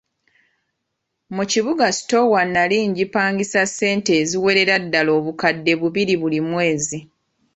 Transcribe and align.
Mu 1.35 1.43
kibuga 1.51 1.85
sitoowa 1.97 2.41
nnali 2.47 2.77
ngipangisa 2.91 3.61
ssente 3.69 4.11
eziwerera 4.21 4.75
ddala 4.83 5.11
obukadde 5.19 5.73
bubiri 5.81 6.15
buli 6.21 6.39
mwezi. 6.49 6.99